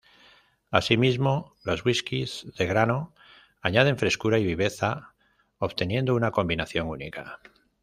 Asimismo, 0.71 1.53
los 1.63 1.85
whiskies 1.85 2.47
de 2.57 2.65
grano 2.65 3.13
añaden 3.61 3.99
frescura 3.99 4.39
y 4.39 4.43
viveza 4.43 5.13
obteniendo 5.59 6.15
una 6.15 6.31
combinación 6.31 6.87
única. 6.89 7.39